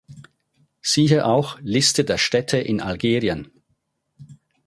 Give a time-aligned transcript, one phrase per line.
[0.81, 3.51] Siehe auch: Liste der Städte in Algerien